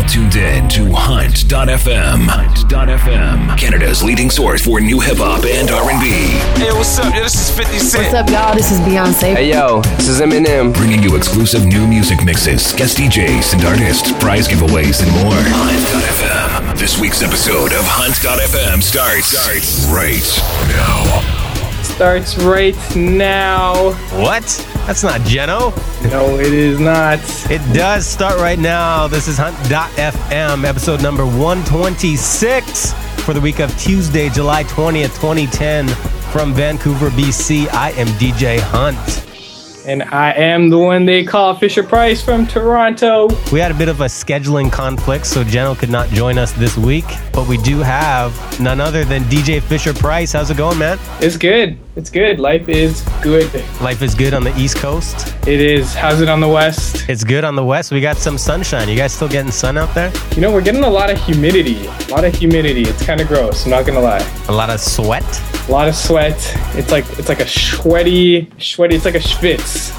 now 0.00 0.06
tuned 0.06 0.36
in 0.36 0.68
to 0.68 0.90
Hunt.fm. 0.92 2.26
Hunt.fm, 2.28 3.58
Canada's 3.58 4.02
leading 4.02 4.30
source 4.30 4.64
for 4.64 4.80
new 4.80 5.00
hip 5.00 5.18
hop 5.18 5.44
and 5.44 5.70
R&B. 5.70 6.06
Hey, 6.60 6.72
what's 6.72 6.98
up? 6.98 7.14
Yo, 7.14 7.22
this 7.22 7.34
is 7.34 7.56
50 7.56 7.78
Cent. 7.78 8.04
What's 8.04 8.14
up, 8.14 8.30
y'all? 8.30 8.54
This 8.54 8.70
is 8.70 8.78
Beyonce. 8.80 9.34
Hey 9.34 9.50
yo, 9.50 9.80
this 9.96 10.08
is 10.08 10.20
Eminem. 10.20 10.72
Bringing 10.74 11.02
you 11.02 11.16
exclusive 11.16 11.66
new 11.66 11.86
music 11.86 12.24
mixes, 12.24 12.72
guest 12.74 12.98
DJs 12.98 13.54
and 13.54 13.64
artists, 13.64 14.12
prize 14.22 14.48
giveaways, 14.48 15.02
and 15.02 15.10
more. 15.22 15.34
Hunt.fm. 15.34 16.78
This 16.78 16.98
week's 17.00 17.22
episode 17.22 17.72
of 17.72 17.84
Hunt.fm 17.84 18.82
starts, 18.82 19.26
starts 19.28 19.86
right 19.90 20.24
now. 20.68 21.82
starts 21.82 22.38
right 22.38 22.76
now. 22.96 23.92
What? 24.16 24.69
That's 24.90 25.04
not 25.04 25.20
Geno. 25.20 25.72
No, 26.10 26.36
it 26.40 26.52
is 26.52 26.80
not. 26.80 27.20
It 27.48 27.60
does 27.72 28.04
start 28.04 28.40
right 28.40 28.58
now. 28.58 29.06
This 29.06 29.28
is 29.28 29.38
Hunt.fm, 29.38 30.64
episode 30.64 31.00
number 31.00 31.24
126 31.24 32.92
for 33.22 33.32
the 33.32 33.40
week 33.40 33.60
of 33.60 33.70
Tuesday, 33.78 34.28
July 34.30 34.64
20th, 34.64 35.14
2010. 35.20 35.86
From 36.32 36.52
Vancouver, 36.52 37.10
BC, 37.10 37.68
I 37.68 37.90
am 37.92 38.08
DJ 38.18 38.58
Hunt. 38.58 39.28
And 39.86 40.02
I 40.02 40.32
am 40.32 40.70
the 40.70 40.78
one 40.78 41.06
they 41.06 41.24
call 41.24 41.54
Fisher 41.54 41.84
Pryce 41.84 42.20
from 42.20 42.46
Toronto. 42.46 43.28
We 43.52 43.60
had 43.60 43.70
a 43.70 43.74
bit 43.74 43.88
of 43.88 44.00
a 44.00 44.06
scheduling 44.06 44.72
conflict, 44.72 45.24
so 45.24 45.44
Geno 45.44 45.76
could 45.76 45.90
not 45.90 46.08
join 46.08 46.36
us 46.36 46.50
this 46.52 46.76
week. 46.76 47.06
But 47.32 47.46
we 47.46 47.58
do 47.58 47.78
have 47.78 48.60
none 48.60 48.80
other 48.80 49.04
than 49.04 49.22
DJ 49.24 49.62
Fisher 49.62 49.94
Pryce. 49.94 50.32
How's 50.32 50.50
it 50.50 50.56
going, 50.56 50.78
man? 50.78 50.98
It's 51.20 51.36
good. 51.36 51.78
It's 51.96 52.08
good. 52.08 52.38
Life 52.38 52.68
is 52.68 53.02
good. 53.20 53.52
Life 53.80 54.00
is 54.02 54.14
good 54.14 54.32
on 54.32 54.44
the 54.44 54.56
East 54.56 54.76
Coast. 54.76 55.34
It 55.46 55.60
is. 55.60 55.92
How's 55.92 56.20
it 56.20 56.28
on 56.28 56.38
the 56.40 56.48
West? 56.48 57.08
It's 57.08 57.24
good 57.24 57.42
on 57.44 57.56
the 57.56 57.64
West. 57.64 57.90
We 57.90 58.00
got 58.00 58.16
some 58.16 58.38
sunshine. 58.38 58.88
You 58.88 58.96
guys 58.96 59.12
still 59.12 59.28
getting 59.28 59.50
sun 59.50 59.76
out 59.76 59.92
there? 59.94 60.12
You 60.36 60.40
know, 60.40 60.52
we're 60.52 60.62
getting 60.62 60.84
a 60.84 60.88
lot 60.88 61.10
of 61.10 61.18
humidity. 61.24 61.86
A 61.86 62.06
lot 62.08 62.24
of 62.24 62.32
humidity. 62.34 62.82
It's 62.82 63.04
kind 63.04 63.20
of 63.20 63.26
gross. 63.26 63.64
I'm 63.64 63.70
not 63.72 63.86
gonna 63.86 64.00
lie. 64.00 64.24
A 64.48 64.52
lot 64.52 64.70
of 64.70 64.80
sweat. 64.80 65.24
A 65.68 65.72
lot 65.72 65.88
of 65.88 65.96
sweat. 65.96 66.36
It's 66.76 66.92
like 66.92 67.04
it's 67.18 67.28
like 67.28 67.40
a 67.40 67.48
sweaty, 67.48 68.48
sweaty. 68.58 68.94
It's 68.94 69.04
like 69.04 69.16
a 69.16 69.18
schwitz, 69.18 69.90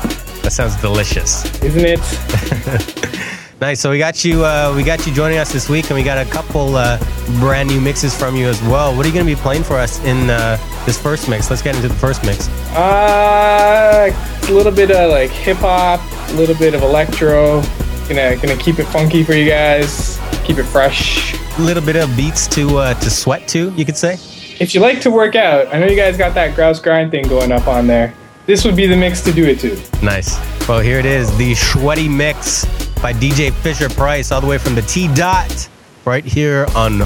That 0.44 0.52
sounds 0.54 0.78
delicious. 0.78 1.44
isn't 1.62 1.84
it? 1.86 3.18
Nice. 3.62 3.80
So 3.80 3.92
we 3.92 4.00
got 4.00 4.26
you. 4.26 4.44
Uh, 4.44 4.74
we 4.76 4.82
got 4.82 5.06
you 5.06 5.14
joining 5.14 5.38
us 5.38 5.54
this 5.54 5.70
week, 5.70 5.92
and 5.92 5.96
we 5.96 6.02
got 6.02 6.18
a 6.18 6.28
couple 6.28 6.76
uh, 6.76 6.98
brand 7.40 7.70
new 7.70 7.80
mixes 7.80 8.18
from 8.18 8.36
you 8.36 8.48
as 8.48 8.60
well. 8.64 8.96
What 8.96 9.06
are 9.06 9.10
you 9.10 9.14
going 9.14 9.28
to 9.28 9.36
be 9.36 9.40
playing 9.40 9.64
for 9.64 9.76
us 9.76 10.04
in 10.04 10.32
uh, 10.32 10.58
this 10.84 11.00
first 11.00 11.30
mix? 11.30 11.52
Let's 11.52 11.62
get 11.62 11.76
into 11.76 11.88
the 11.88 11.94
first 11.94 12.26
mix. 12.26 12.50
Uh, 12.76 14.10
a 14.48 14.52
little 14.52 14.72
bit 14.72 14.90
of 14.90 15.12
like 15.12 15.30
hip 15.30 15.58
hop, 15.58 16.02
a 16.32 16.34
little 16.34 16.56
bit 16.56 16.74
of 16.74 16.82
electro. 16.82 17.62
Gonna 18.10 18.36
gonna 18.36 18.58
keep 18.58 18.80
it 18.80 18.86
funky 18.86 19.24
for 19.24 19.34
you 19.34 19.48
guys. 19.48 20.20
Keep 20.44 20.58
it 20.58 20.64
fresh. 20.64 21.36
A 21.60 21.62
little 21.62 21.84
bit 21.84 21.98
of 21.98 22.14
beats 22.18 22.48
to 22.48 22.80
uh, 22.80 22.94
to 22.96 23.10
sweat 23.12 23.48
to, 23.50 23.72
you 23.74 23.86
could 23.86 23.96
say. 23.96 24.14
If 24.60 24.74
you 24.74 24.82
like 24.82 25.02
to 25.02 25.12
work 25.12 25.36
out, 25.36 25.72
I 25.72 25.78
know 25.78 25.86
you 25.86 25.96
guys 25.96 26.18
got 26.18 26.34
that 26.34 26.56
grouse 26.56 26.80
grind 26.80 27.12
thing 27.12 27.28
going 27.28 27.52
up 27.52 27.68
on 27.68 27.86
there. 27.86 28.16
This 28.48 28.66
would 28.66 28.76
be 28.76 28.88
the 28.88 28.98
mix 28.98 29.22
to 29.22 29.32
do 29.32 29.46
it 29.46 29.60
to. 29.60 29.80
Nice. 30.04 30.36
Well, 30.68 30.80
here 30.80 30.98
it 30.98 31.06
is, 31.06 31.36
the 31.38 31.54
Sweaty 31.54 32.10
Mix 32.10 32.66
by 33.02 33.14
DJ 33.14 33.52
Fisher 33.52 33.90
Pryce, 33.90 34.32
all 34.32 34.42
the 34.42 34.48
way 34.48 34.58
from 34.58 34.76
the 34.76 34.82
T 34.84 35.14
Dot, 35.16 35.70
right 36.06 36.24
here 36.24 36.66
on 36.76 37.02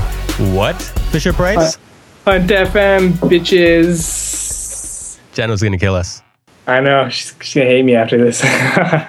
what? 0.54 0.82
Fisher 1.12 1.34
Pryce? 1.34 1.78
Uh, 1.78 1.80
Hunt 2.32 2.50
FM, 2.50 3.12
bitches. 3.14 5.18
Geno's 5.34 5.62
gonna 5.62 5.78
kill 5.78 5.96
us. 5.96 6.22
I 6.68 6.82
know 6.82 7.10
she's, 7.10 7.36
she's 7.42 7.62
gonna 7.62 7.70
hate 7.70 7.86
me 7.86 7.96
after 7.96 8.18
this. 8.18 8.42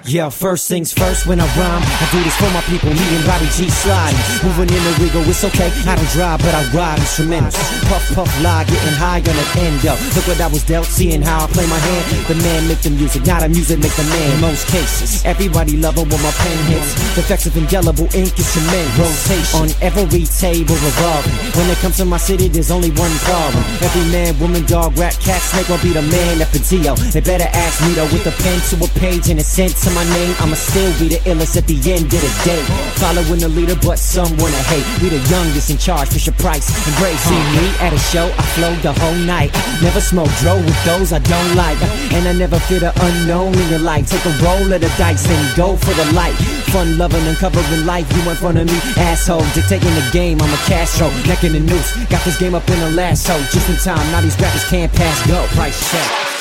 Yeah, 0.07 0.29
first 0.29 0.69
things 0.69 0.93
first 0.93 1.27
when 1.27 1.39
I 1.41 1.47
rhyme. 1.57 1.83
I 1.83 2.07
do 2.11 2.23
this 2.23 2.35
for 2.37 2.47
my 2.55 2.61
people, 2.69 2.89
me 2.93 3.03
and 3.17 3.25
Bobby 3.27 3.45
G 3.51 3.67
sliding. 3.67 4.19
Moving 4.45 4.71
in 4.71 4.83
the 4.87 4.93
wiggle, 5.03 5.27
it's 5.27 5.43
okay. 5.43 5.67
I 5.83 5.95
don't 5.95 6.11
drive, 6.15 6.39
but 6.39 6.53
I 6.55 6.63
ride 6.71 6.99
instrumentals. 6.99 7.57
Puff, 7.89 8.05
puff, 8.15 8.31
lie, 8.41 8.63
getting 8.63 8.95
high 8.95 9.19
on 9.19 9.35
the 9.35 9.47
end 9.59 9.83
up. 9.85 9.99
Look 10.15 10.27
what 10.27 10.39
I 10.39 10.47
was 10.47 10.63
dealt, 10.63 10.85
seeing 10.85 11.21
how 11.21 11.43
I 11.43 11.47
play 11.47 11.67
my 11.67 11.77
hand. 11.77 12.05
The 12.27 12.35
man 12.39 12.67
make 12.67 12.79
the 12.81 12.91
music, 12.91 13.25
not 13.25 13.41
the 13.41 13.49
music 13.49 13.79
make 13.79 13.91
the 13.99 14.07
man. 14.07 14.35
In 14.35 14.41
most 14.41 14.67
cases, 14.69 15.25
everybody 15.25 15.75
love 15.75 15.97
it 15.97 16.07
when 16.07 16.21
my 16.23 16.31
pen 16.31 16.57
hits. 16.71 16.93
The 17.15 17.21
effects 17.21 17.45
of 17.47 17.57
indelible 17.57 18.07
ink 18.15 18.31
is 18.39 18.47
cement. 18.47 18.87
Rotation 18.95 19.59
on 19.59 19.67
every 19.81 20.23
table 20.23 20.77
revolving. 20.79 21.35
When 21.57 21.67
it 21.69 21.77
comes 21.83 21.97
to 21.97 22.05
my 22.05 22.17
city, 22.17 22.47
there's 22.47 22.71
only 22.71 22.91
one 22.95 23.11
problem. 23.27 23.63
Every 23.83 24.05
man, 24.11 24.39
woman, 24.39 24.63
dog, 24.65 24.97
rat, 24.97 25.19
cat, 25.19 25.41
snake 25.41 25.67
will 25.67 25.81
be 25.83 25.91
the 25.91 26.05
man 26.07 26.41
up 26.41 26.53
in 26.55 26.63
They 27.11 27.19
better 27.19 27.46
ask 27.53 27.81
me 27.85 27.93
though 27.93 28.09
with 28.11 28.25
a 28.27 28.35
pen 28.43 28.59
to 28.69 28.75
a 28.83 28.87
page 28.99 29.29
and 29.29 29.39
a 29.39 29.43
cent 29.43 29.75
to 29.83 29.89
my 29.91 30.03
name. 30.15 30.33
I'ma 30.39 30.55
still 30.55 30.91
be 30.99 31.07
the 31.09 31.21
illest 31.29 31.57
at 31.57 31.67
the 31.67 31.77
end 31.91 32.05
of 32.09 32.21
the 32.21 32.33
day. 32.43 32.61
Following 32.97 33.39
the 33.39 33.49
leader, 33.49 33.75
but 33.81 33.99
some 33.99 34.29
wanna 34.37 34.61
hate. 34.71 34.85
We 35.01 35.09
the 35.09 35.21
youngest 35.29 35.69
in 35.69 35.77
charge, 35.77 36.09
Fisher 36.09 36.31
Pryce. 36.33 36.67
Embrace 36.87 37.19
see 37.27 37.43
me 37.55 37.65
at 37.79 37.93
a 37.93 37.99
show, 37.99 38.27
I 38.27 38.43
flow 38.55 38.73
the 38.81 38.93
whole 38.93 39.19
night. 39.25 39.51
Never 39.81 40.01
smoke 40.01 40.31
dro 40.39 40.55
with 40.57 40.79
those 40.85 41.13
I 41.13 41.19
don't 41.19 41.55
like. 41.55 41.77
And 42.13 42.27
I 42.27 42.33
never 42.33 42.59
fear 42.59 42.79
the 42.79 42.93
unknown 43.03 43.53
in 43.53 43.69
your 43.69 43.79
life. 43.79 44.09
Take 44.09 44.25
a 44.25 44.33
roll 44.43 44.71
of 44.71 44.81
the 44.81 44.91
dice 44.97 45.27
and 45.27 45.55
go 45.55 45.75
for 45.75 45.93
the 45.93 46.07
light. 46.13 46.35
Fun 46.73 46.97
loving, 46.97 47.25
uncovering 47.27 47.85
life. 47.85 48.07
You 48.15 48.29
in 48.29 48.35
front 48.35 48.57
of 48.57 48.65
me, 48.65 48.79
asshole. 48.97 49.45
Dictating 49.53 49.93
the 49.95 50.09
game, 50.11 50.41
I'm 50.41 50.53
a 50.53 50.57
Castro. 50.65 51.09
Neck 51.27 51.43
in 51.43 51.53
the 51.53 51.59
noose. 51.59 51.91
Got 52.07 52.23
this 52.25 52.37
game 52.39 52.55
up 52.55 52.67
in 52.69 52.79
the 52.79 52.91
lasso. 52.91 53.37
Just 53.51 53.69
in 53.69 53.77
time, 53.77 54.05
now 54.11 54.21
these 54.21 54.39
rappers 54.39 54.67
can't 54.69 54.91
pass 54.93 55.27
go. 55.27 55.45
Price 55.55 55.79
check. 55.91 56.36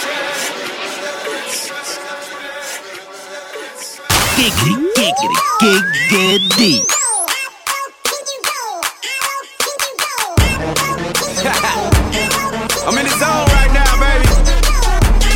Giggity, 4.37 4.77
giggity, 4.93 5.81
giggity. 6.13 6.85
I'm 12.85 12.99
in 12.99 13.05
the 13.05 13.17
zone 13.17 13.49
right 13.57 13.73
now, 13.73 13.97
baby. 13.97 14.29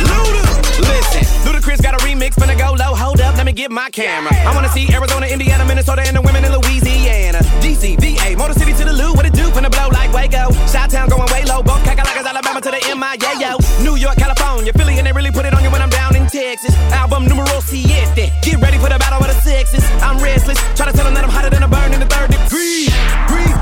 Luda. 0.05 0.41
Listen, 0.85 1.25
Ludacris 1.43 1.81
got 1.81 1.95
a 1.95 1.97
remix, 2.05 2.35
finna 2.35 2.55
go 2.55 2.73
low. 2.77 2.93
Hold 2.93 3.21
up, 3.21 3.35
let 3.37 3.45
me 3.47 3.53
get 3.53 3.71
my 3.71 3.89
camera. 3.89 4.31
I 4.35 4.53
wanna 4.53 4.69
see 4.69 4.87
Arizona, 4.93 5.25
Indiana, 5.25 5.65
Minnesota, 5.65 6.03
and 6.05 6.15
the 6.15 6.21
women 6.21 6.45
in 6.45 6.51
Louisiana. 6.51 7.39
DC, 7.59 7.97
VA, 7.97 8.37
Motor 8.37 8.53
City 8.53 8.73
to 8.73 8.85
the 8.85 8.93
Lou, 8.93 9.13
what 9.13 9.25
it 9.25 9.33
do? 9.33 9.49
Finna 9.49 9.71
blow 9.71 9.89
like 9.89 10.13
Waco. 10.13 10.53
Shot 10.71 10.91
Town 10.91 11.09
going 11.09 11.25
way 11.33 11.43
low, 11.45 11.63
both 11.63 11.83
Kakalaka's 11.83 12.27
Alabama 12.27 12.61
to 12.61 12.69
the 12.69 12.81
MIA, 12.93 13.31
yo. 13.41 13.57
New 13.83 13.95
York, 13.95 14.17
California, 14.17 14.71
Philly, 14.73 14.99
and 14.99 15.07
they 15.07 15.11
really 15.11 15.31
put 15.31 15.45
it 15.45 15.55
on 15.55 15.63
you 15.63 15.71
when 15.71 15.81
I'm 15.81 15.89
down 15.89 16.10
Texas. 16.51 16.75
Album 16.91 17.25
numero 17.27 17.61
siete. 17.61 18.29
Get 18.43 18.59
ready 18.59 18.77
for 18.77 18.89
the 18.89 18.99
battle 18.99 19.23
of 19.23 19.27
the 19.27 19.39
sexes. 19.39 19.85
I'm 20.03 20.17
restless, 20.17 20.57
try 20.75 20.85
to 20.85 20.91
tell 20.91 21.05
them 21.05 21.13
that 21.13 21.23
I'm 21.23 21.29
hotter 21.29 21.49
than 21.49 21.63
a 21.63 21.67
burn 21.67 21.93
in 21.93 22.01
the 22.01 22.05
third 22.05 22.29
degree. 22.29 22.91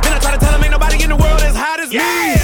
Then 0.02 0.14
I 0.14 0.20
try 0.20 0.32
to 0.32 0.40
tell 0.40 0.52
them 0.52 0.64
ain't 0.64 0.72
nobody 0.72 1.04
in 1.04 1.10
the 1.10 1.16
world 1.16 1.40
as 1.42 1.56
hot 1.56 1.80
as 1.80 1.92
me. 1.92 2.00
Me. 2.00 2.39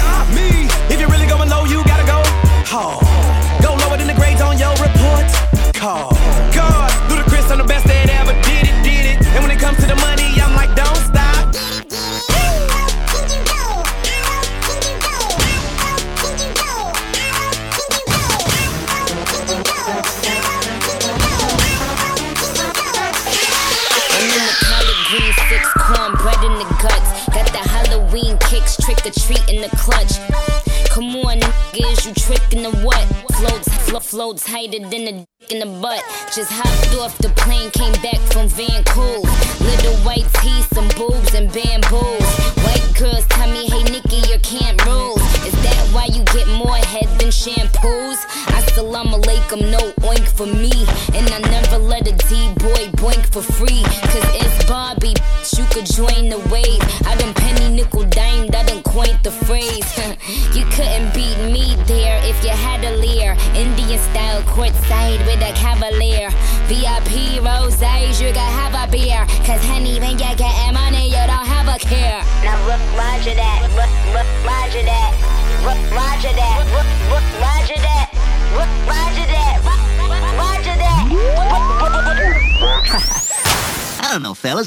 Butt. 36.36 36.44
Just 36.44 36.65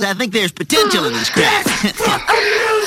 I 0.10 0.16
think 0.16 0.34
there's 0.34 0.52
potential 0.52 1.06
in 1.06 1.14
this 1.14 1.30
crap. 1.30 1.66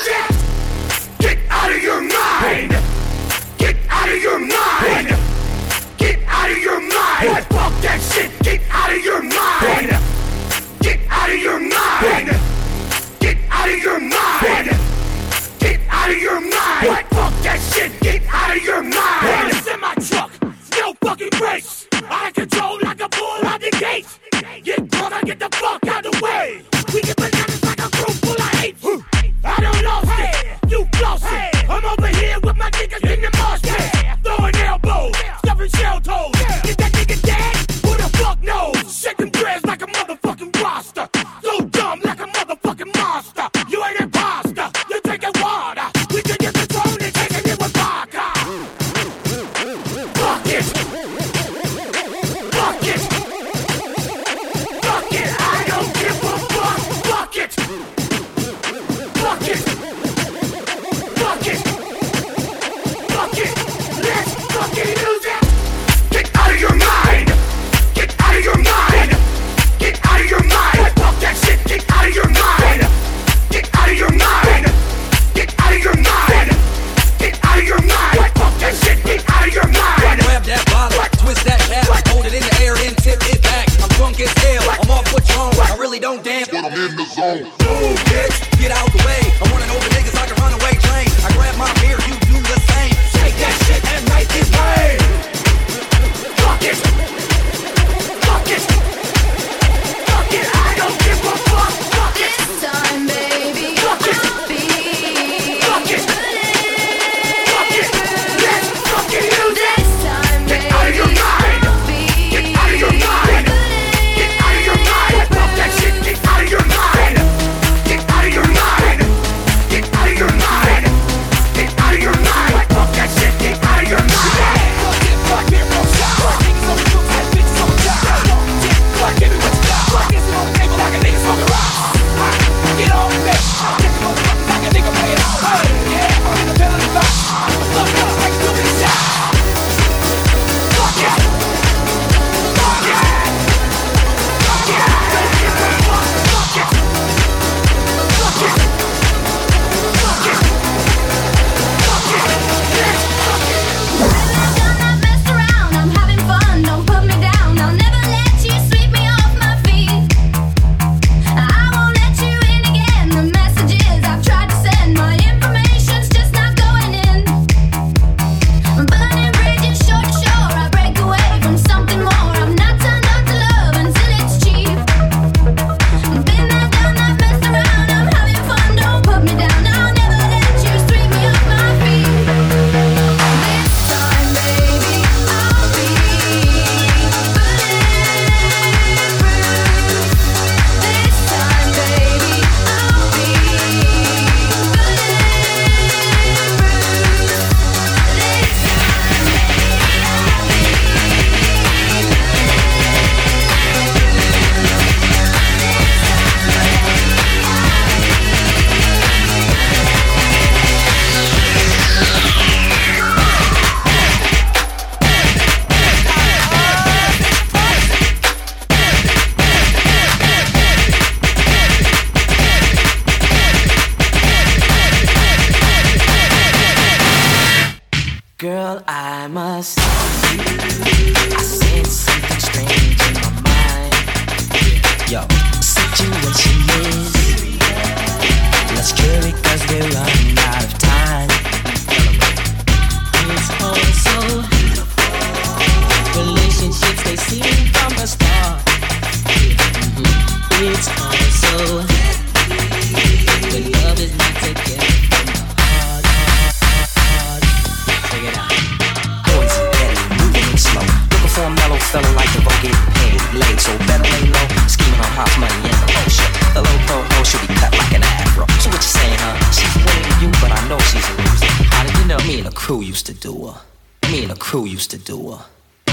crew 274.53 274.65
used 274.65 274.91
to 274.91 274.99
do 274.99 275.31
her. 275.31 275.45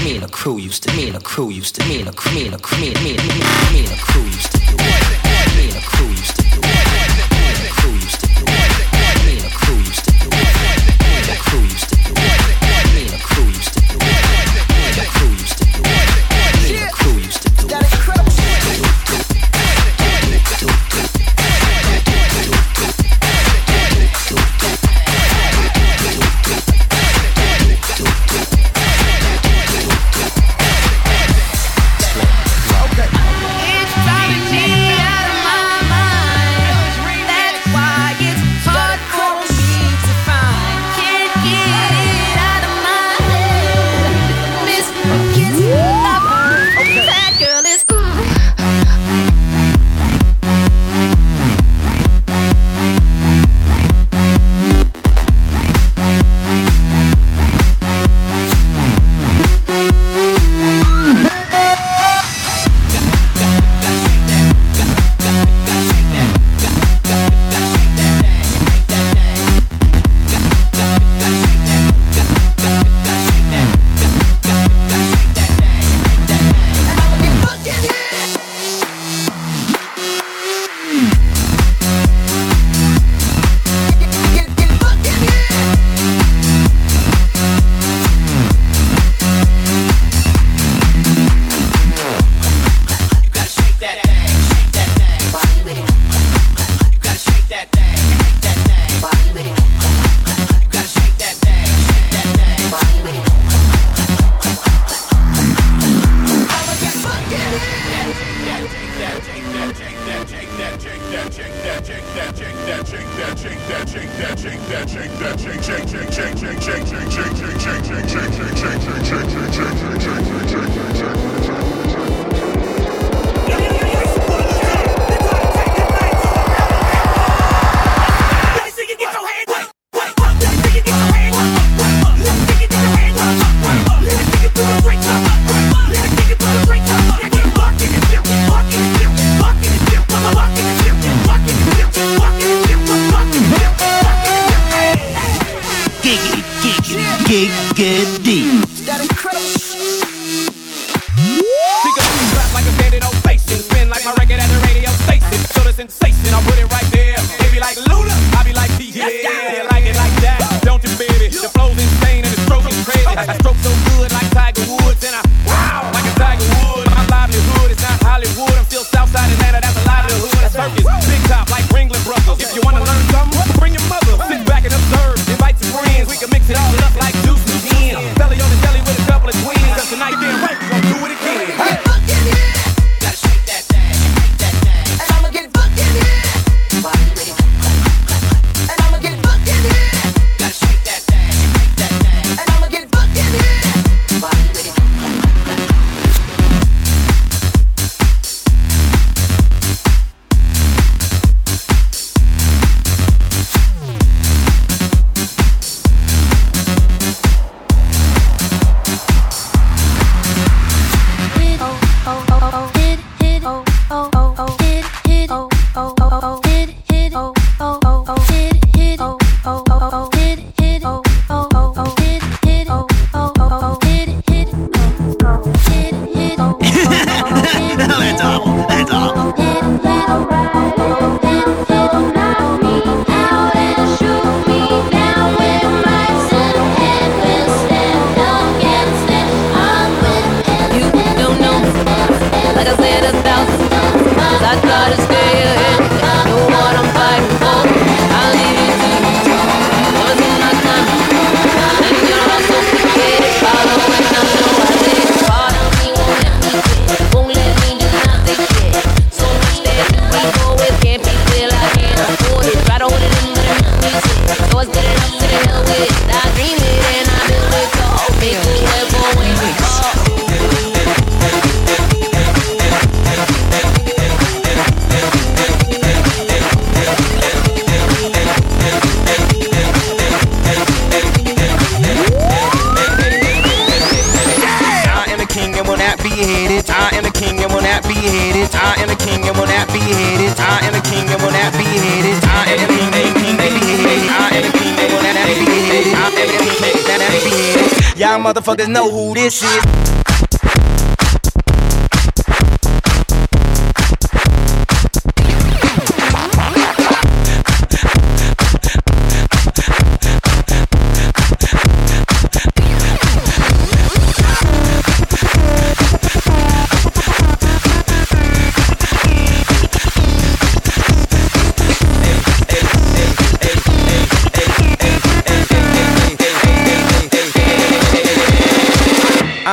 Me 0.03 0.17
and 0.17 0.23
a 0.23 0.27
crew 0.27 0.59
used 0.59 0.83
to, 0.83 0.95
me 0.95 1.07
and 1.07 1.17
a 1.17 1.19
crew 1.19 1.49
used 1.49 1.73
to, 1.73 1.83
me 1.89 1.99
and 1.99 2.09
a 2.09 2.11
crew, 2.11 2.31
me 2.31 2.45
and 2.45 2.53
a 2.53 2.59
crew, 2.59 2.77
me 2.77 2.89
and 2.89 2.97
a, 2.97 3.01
me 3.01 3.79
and 3.79 3.91
a 3.91 3.97
crew 3.97 4.21
used 4.21 4.51
to 4.51 4.59
do 4.59 4.75
it. 4.77 5.57
Me 5.57 5.69
and 5.69 5.77
a 5.77 5.81
crew 5.81 6.07
used 6.09 6.35
to 6.35 6.43
do 6.43 6.59
it. 6.61 7.31
Me 7.33 7.49
and 7.57 7.65
a 7.65 7.71
crew 7.71 7.93
used 7.93 8.21
to 8.21 8.30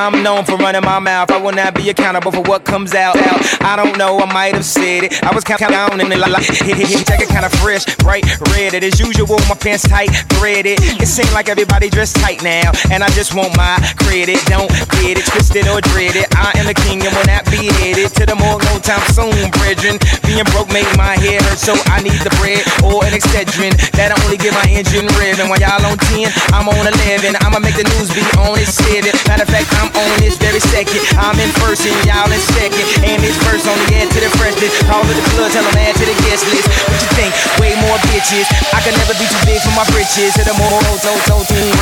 I'm 0.09 0.23
known 0.23 0.47
for 0.47 0.57
running 0.57 0.81
my 0.81 0.99
mouth. 0.99 1.31
I 1.31 1.37
will 1.37 1.53
not 1.53 1.75
be 1.75 1.91
accountable 1.91 2.33
for 2.33 2.41
what 2.41 2.65
comes 2.65 2.95
out. 2.95 3.13
out. 3.29 3.45
I 3.61 3.77
don't 3.77 3.99
know, 3.99 4.17
I 4.17 4.33
might 4.33 4.55
have 4.55 4.65
said 4.65 5.05
it. 5.05 5.23
I 5.23 5.35
was 5.35 5.45
count 5.45 5.61
count 5.61 5.77
down 5.77 6.01
in 6.01 6.09
the 6.09 6.17
light. 6.17 6.49
Hit 6.65 6.81
check 7.05 7.21
it 7.21 7.29
kind 7.29 7.45
of 7.45 7.53
fresh, 7.61 7.85
bright 8.01 8.25
red. 8.57 8.73
It 8.73 8.89
as 8.89 8.97
usual, 8.97 9.37
my 9.53 9.57
pants 9.61 9.85
tight, 9.85 10.09
threaded. 10.41 10.81
It 10.97 11.05
seems 11.05 11.29
like 11.37 11.53
everybody 11.53 11.93
dressed 11.93 12.17
tight 12.25 12.41
now, 12.41 12.73
and 12.89 13.05
I 13.05 13.13
just 13.13 13.37
want 13.37 13.53
my 13.53 13.77
credit. 14.01 14.41
Don't 14.49 14.73
get 14.97 15.21
it 15.21 15.29
twisted 15.29 15.69
or 15.69 15.85
dreaded. 15.93 16.25
I 16.33 16.57
am 16.57 16.65
the 16.65 16.79
king 16.89 17.05
and 17.05 17.13
will 17.13 17.29
not 17.29 17.45
be 17.53 17.69
headed 17.85 18.09
to 18.17 18.25
the 18.25 18.37
morgue 18.41 18.65
no 18.65 18.81
time 18.81 19.05
soon, 19.13 19.37
brethren. 19.61 20.01
Being 20.25 20.49
broke 20.57 20.73
made 20.73 20.89
my 20.97 21.21
head 21.21 21.45
hurt, 21.45 21.61
so 21.61 21.77
I 21.93 22.01
need 22.01 22.17
the 22.25 22.33
bread 22.41 22.65
or 22.81 23.05
an 23.05 23.13
Excedrin 23.13 23.77
that 23.93 24.09
I 24.09 24.17
only 24.25 24.41
get 24.41 24.57
my 24.57 24.65
engine 24.73 25.05
revving. 25.21 25.53
While 25.53 25.61
y'all 25.61 25.85
on 25.85 26.01
10, 26.17 26.33
I'm 26.57 26.65
on 26.65 26.89
11. 26.97 27.37
I'ma 27.45 27.61
make 27.61 27.77
the 27.77 27.85
news 27.93 28.09
be 28.17 28.25
on 28.41 28.57
its 28.57 28.73
seven. 28.73 29.13
Matter 29.29 29.45
of 29.45 29.53
fact, 29.53 29.69
I'm 29.77 29.98
on 29.99 30.19
this 30.23 30.39
very 30.39 30.61
second. 30.61 31.03
I'm 31.19 31.39
in 31.43 31.51
first 31.59 31.83
and 31.83 31.95
y'all 32.07 32.31
in 32.31 32.43
second. 32.55 32.87
And 33.03 33.19
this 33.23 33.39
on 33.67 33.77
the 33.87 33.99
air 33.99 34.07
to 34.07 34.21
the 34.23 34.31
freshman. 34.39 34.71
Call 34.87 35.03
it 35.03 35.17
the 35.19 35.25
club, 35.35 35.51
tell 35.51 35.65
them 35.67 35.75
add 35.83 35.95
to 35.99 36.05
the 36.07 36.17
guest 36.23 36.47
list. 36.55 36.67
What 36.87 36.99
you 37.03 37.11
think? 37.19 37.31
Way 37.59 37.75
more 37.83 37.99
bitches. 38.11 38.47
I 38.71 38.81
can 38.85 38.95
never 38.95 39.15
be 39.19 39.27
too 39.27 39.43
big 39.45 39.61
for 39.63 39.75
my 39.75 39.87
britches. 39.91 40.35
To 40.39 40.43
the 40.47 40.55
more 40.55 40.79
to 40.79 41.11
to 41.27 41.37
team. 41.51 41.75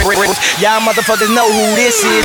Y'all 0.63 0.81
motherfuckers 0.81 1.33
know 1.35 1.49
who 1.49 1.77
this 1.77 2.01
is. 2.05 2.25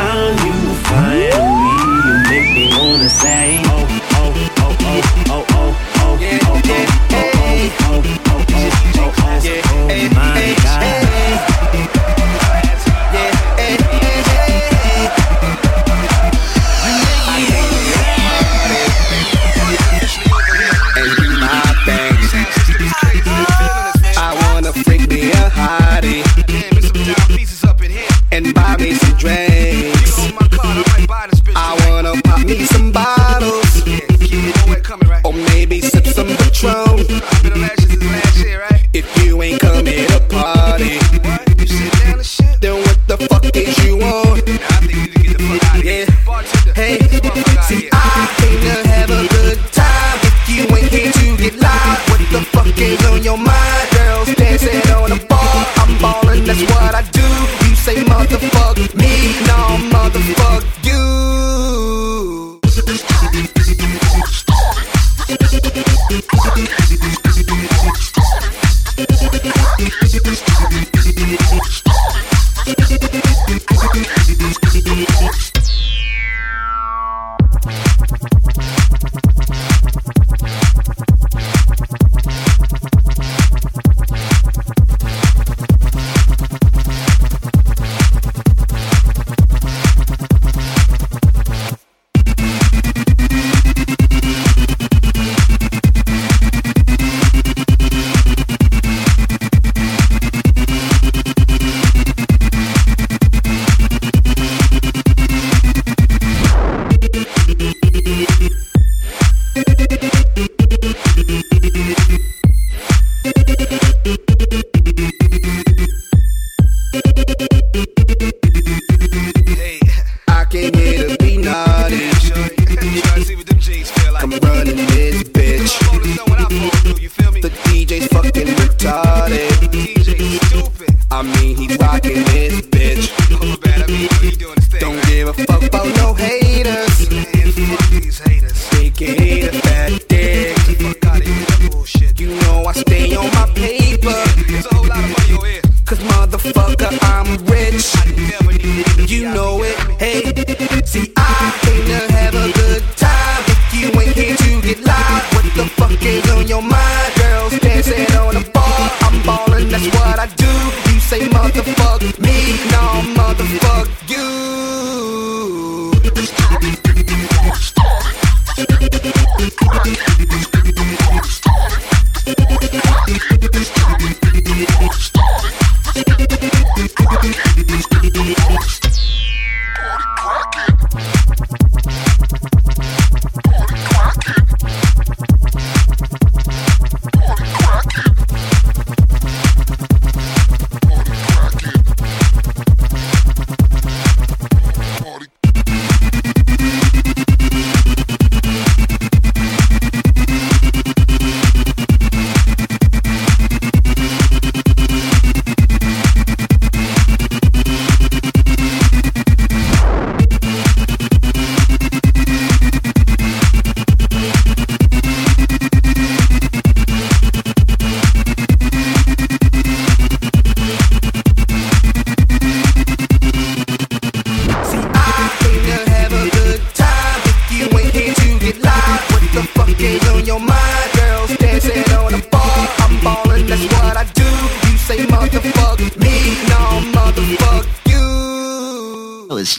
time 0.00 0.36
you 0.46 0.74
find 0.88 1.44
me, 1.60 1.72
you 2.04 2.14
make 2.30 2.48
me 2.56 2.64
wanna 2.78 3.08
say. 3.08 3.69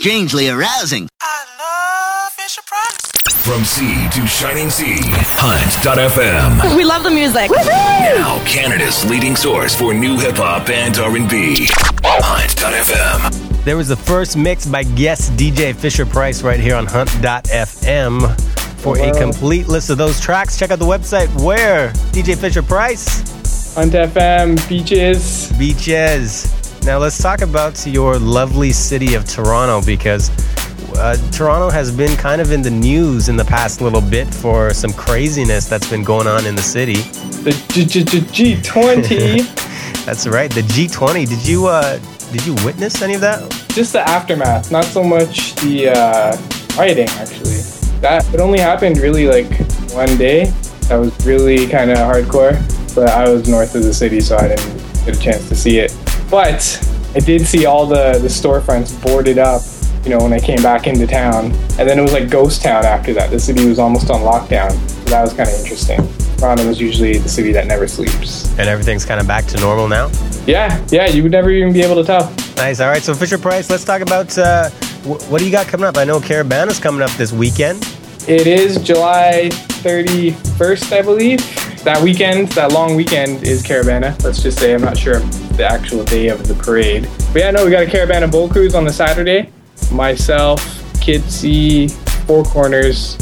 Strangely 0.01 0.49
arousing. 0.49 1.07
I 1.21 1.45
love 1.59 2.31
Fisher 2.31 2.61
Pryce. 2.65 3.11
From 3.45 3.63
sea 3.63 4.09
to 4.09 4.25
shining 4.25 4.71
sea, 4.71 4.97
Hunt.fm. 5.37 6.75
We 6.75 6.83
love 6.83 7.03
the 7.03 7.11
music. 7.11 7.51
Now 7.51 8.43
Canada's 8.47 9.07
leading 9.07 9.35
source 9.35 9.75
for 9.75 9.93
new 9.93 10.17
hip 10.17 10.37
hop 10.37 10.69
and 10.69 10.97
R&B. 10.97 11.67
Hunt.fm. 12.03 13.63
There 13.63 13.77
was 13.77 13.89
the 13.89 13.95
first 13.95 14.35
mix 14.35 14.65
by 14.65 14.81
guest 14.81 15.33
DJ 15.33 15.75
Fisher 15.75 16.07
Pryce 16.07 16.41
right 16.41 16.59
here 16.59 16.77
on 16.77 16.87
Hunt.fm. 16.87 18.41
For 18.81 18.97
a 18.97 19.11
complete 19.13 19.67
list 19.67 19.91
of 19.91 19.99
those 19.99 20.19
tracks, 20.19 20.57
check 20.57 20.71
out 20.71 20.79
the 20.79 20.85
website 20.85 21.29
where 21.43 21.89
DJ 22.11 22.35
Fisher 22.35 22.63
Pryce. 22.63 23.75
Hunt 23.75 23.93
FM, 23.93 24.67
beaches. 24.67 25.51
Beaches. 25.59 26.60
Now 26.83 26.97
let's 26.97 27.21
talk 27.21 27.41
about 27.41 27.85
your 27.85 28.17
lovely 28.17 28.71
city 28.71 29.13
of 29.13 29.27
Toronto 29.27 29.83
because 29.85 30.31
uh, 30.95 31.15
Toronto 31.31 31.69
has 31.69 31.95
been 31.95 32.17
kind 32.17 32.41
of 32.41 32.51
in 32.51 32.63
the 32.63 32.71
news 32.71 33.29
in 33.29 33.37
the 33.37 33.45
past 33.45 33.81
little 33.81 34.01
bit 34.01 34.33
for 34.33 34.73
some 34.73 34.91
craziness 34.91 35.69
that's 35.69 35.87
been 35.87 36.03
going 36.03 36.25
on 36.25 36.47
in 36.47 36.55
the 36.55 36.61
city. 36.61 36.95
The 37.43 37.51
G- 37.69 37.85
G- 37.85 38.03
G- 38.03 38.55
G20. 38.61 40.05
That's 40.05 40.25
right, 40.27 40.49
the 40.49 40.61
G20. 40.61 41.29
Did 41.29 41.47
you 41.47 41.67
uh, 41.67 41.99
did 42.31 42.45
you 42.47 42.55
witness 42.65 43.03
any 43.03 43.13
of 43.13 43.21
that? 43.21 43.47
Just 43.69 43.93
the 43.93 44.01
aftermath, 44.01 44.71
not 44.71 44.85
so 44.85 45.03
much 45.03 45.53
the 45.57 45.89
uh, 45.89 46.37
rioting, 46.75 47.09
actually. 47.09 47.61
That 48.01 48.27
it 48.33 48.39
only 48.39 48.59
happened 48.59 48.97
really 48.97 49.27
like 49.27 49.51
one 49.91 50.17
day. 50.17 50.45
That 50.87 50.95
was 50.95 51.25
really 51.25 51.67
kind 51.67 51.91
of 51.91 51.97
hardcore, 51.97 52.55
but 52.95 53.09
I 53.09 53.29
was 53.29 53.47
north 53.47 53.75
of 53.75 53.83
the 53.83 53.93
city, 53.93 54.19
so 54.21 54.37
I 54.37 54.47
didn't 54.47 55.05
get 55.05 55.15
a 55.15 55.19
chance 55.19 55.47
to 55.49 55.55
see 55.55 55.77
it. 55.77 55.95
But 56.31 56.63
I 57.13 57.19
did 57.19 57.45
see 57.45 57.65
all 57.65 57.85
the 57.85 58.13
the 58.19 58.29
storefronts 58.29 58.99
boarded 59.03 59.37
up. 59.37 59.61
You 60.03 60.09
know, 60.09 60.17
when 60.17 60.33
I 60.33 60.39
came 60.39 60.63
back 60.63 60.87
into 60.87 61.05
town, 61.05 61.51
and 61.77 61.87
then 61.87 61.99
it 61.99 62.01
was 62.01 62.13
like 62.13 62.29
ghost 62.31 62.63
town 62.63 62.85
after 62.85 63.13
that. 63.13 63.29
The 63.29 63.39
city 63.39 63.67
was 63.67 63.77
almost 63.77 64.09
on 64.09 64.21
lockdown. 64.21 64.71
So 64.89 65.09
that 65.11 65.21
was 65.21 65.33
kind 65.33 65.47
of 65.47 65.55
interesting. 65.59 65.99
Toronto 66.37 66.63
is 66.63 66.81
usually 66.81 67.19
the 67.19 67.29
city 67.29 67.51
that 67.51 67.67
never 67.67 67.87
sleeps. 67.87 68.49
And 68.57 68.67
everything's 68.67 69.05
kind 69.05 69.21
of 69.21 69.27
back 69.27 69.45
to 69.47 69.59
normal 69.59 69.87
now. 69.87 70.09
Yeah, 70.47 70.83
yeah, 70.89 71.05
you 71.05 71.21
would 71.21 71.31
never 71.31 71.51
even 71.51 71.71
be 71.71 71.81
able 71.83 71.95
to 71.97 72.03
tell. 72.03 72.33
Nice. 72.55 72.79
All 72.79 72.89
right. 72.89 73.03
So 73.03 73.13
Fisher 73.13 73.37
Pryce, 73.37 73.69
let's 73.69 73.85
talk 73.85 74.01
about 74.01 74.35
uh, 74.39 74.69
wh- 75.03 75.21
what 75.31 75.37
do 75.37 75.45
you 75.45 75.51
got 75.51 75.67
coming 75.67 75.85
up? 75.85 75.97
I 75.97 76.03
know 76.03 76.19
Caribana's 76.19 76.79
coming 76.79 77.03
up 77.03 77.11
this 77.11 77.31
weekend. 77.31 77.83
It 78.27 78.47
is 78.47 78.81
July 78.81 79.49
31st, 79.83 80.93
I 80.97 81.01
believe. 81.03 81.39
That 81.83 81.99
weekend, 82.03 82.49
that 82.49 82.73
long 82.73 82.95
weekend, 82.95 83.41
is 83.41 83.63
Caribana. 83.63 84.23
Let's 84.23 84.43
just 84.43 84.59
say 84.59 84.75
I'm 84.75 84.81
not 84.81 84.95
sure 84.95 85.19
the 85.57 85.65
actual 85.67 86.03
day 86.03 86.27
of 86.27 86.47
the 86.47 86.53
parade. 86.53 87.09
But 87.33 87.41
yeah, 87.41 87.49
no, 87.49 87.65
we 87.65 87.71
got 87.71 87.81
a 87.81 87.87
Caribana 87.87 88.29
Bull 88.29 88.47
Cruise 88.47 88.75
on 88.75 88.85
the 88.85 88.93
Saturday. 88.93 89.49
Myself, 89.91 90.63
Kitsy, 91.01 91.91
Four 92.27 92.43
Corners, 92.43 93.15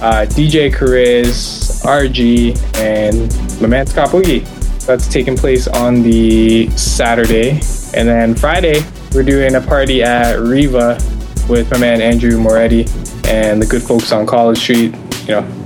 uh, 0.00 0.26
DJ 0.28 0.72
Cariz, 0.72 1.82
RG, 1.84 2.56
and 2.76 3.60
my 3.60 3.66
man 3.66 3.86
Scott 3.88 4.10
Boogie. 4.10 4.46
That's 4.86 5.08
taking 5.08 5.36
place 5.36 5.66
on 5.66 6.00
the 6.02 6.70
Saturday. 6.76 7.60
And 7.94 8.06
then 8.06 8.36
Friday, 8.36 8.80
we're 9.12 9.24
doing 9.24 9.56
a 9.56 9.60
party 9.60 10.04
at 10.04 10.38
Riva 10.38 11.00
with 11.48 11.68
my 11.72 11.78
man 11.78 12.00
Andrew 12.00 12.38
Moretti 12.38 12.86
and 13.24 13.60
the 13.60 13.66
good 13.68 13.82
folks 13.82 14.12
on 14.12 14.24
College 14.24 14.58
Street. 14.58 14.94
You 15.22 15.40
know, 15.40 15.57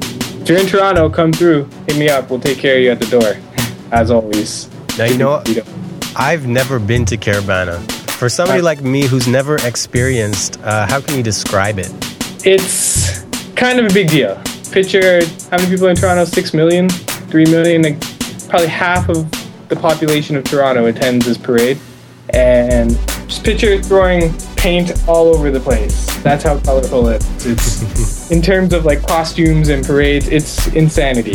if 0.42 0.48
you're 0.48 0.58
in 0.58 0.66
Toronto, 0.66 1.08
come 1.08 1.32
through, 1.32 1.68
hit 1.86 1.96
me 1.96 2.08
up. 2.08 2.28
We'll 2.28 2.40
take 2.40 2.58
care 2.58 2.76
of 2.76 2.82
you 2.82 2.90
at 2.90 2.98
the 2.98 3.06
door, 3.06 3.36
as 3.92 4.10
always. 4.10 4.68
Now 4.98 5.04
you 5.04 5.16
know 5.16 5.40
I've 6.16 6.48
never 6.48 6.80
been 6.80 7.04
to 7.06 7.16
Caribana. 7.16 7.80
For 8.10 8.28
somebody 8.28 8.60
like 8.60 8.82
me 8.82 9.06
who's 9.06 9.28
never 9.28 9.54
experienced, 9.64 10.60
uh, 10.64 10.88
how 10.88 11.00
can 11.00 11.16
you 11.16 11.22
describe 11.22 11.78
it? 11.78 11.92
It's 12.44 13.22
kind 13.54 13.78
of 13.78 13.86
a 13.86 13.94
big 13.94 14.08
deal. 14.08 14.34
Picture 14.72 15.24
how 15.52 15.58
many 15.58 15.70
people 15.70 15.86
in 15.86 15.94
Toronto? 15.94 16.24
Six 16.24 16.52
million, 16.52 16.88
three 16.88 17.46
million. 17.46 17.82
Like 17.82 18.00
probably 18.48 18.66
half 18.66 19.08
of 19.08 19.30
the 19.68 19.76
population 19.76 20.34
of 20.34 20.42
Toronto 20.42 20.86
attends 20.86 21.24
this 21.24 21.38
parade, 21.38 21.78
and 22.30 22.90
just 23.28 23.44
picture 23.44 23.80
throwing 23.80 24.36
paint 24.56 24.90
all 25.06 25.28
over 25.28 25.52
the 25.52 25.60
place. 25.60 26.11
That's 26.22 26.44
how 26.44 26.58
colorful 26.60 27.08
it 27.08 27.22
is. 27.22 27.46
It's 27.46 28.30
in 28.30 28.42
terms 28.42 28.72
of 28.72 28.84
like 28.84 29.06
costumes 29.06 29.68
and 29.68 29.84
parades. 29.84 30.28
It's 30.28 30.68
insanity. 30.68 31.34